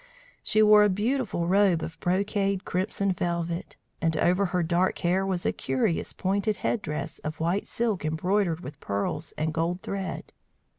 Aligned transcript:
She 0.41 0.63
wore 0.63 0.83
a 0.83 0.89
beautiful 0.89 1.45
robe 1.47 1.83
of 1.83 1.99
brocaded 1.99 2.65
crimson 2.65 3.11
velvet, 3.11 3.77
and 4.01 4.17
over 4.17 4.47
her 4.47 4.63
dark 4.63 4.97
hair 4.97 5.23
was 5.27 5.45
a 5.45 5.51
curious, 5.51 6.11
pointed 6.11 6.57
head 6.57 6.81
dress 6.81 7.19
of 7.19 7.39
white 7.39 7.67
silk 7.67 8.03
embroidered 8.03 8.61
with 8.61 8.79
pearls 8.79 9.31
and 9.37 9.53
gold 9.53 9.83
thread. 9.83 10.33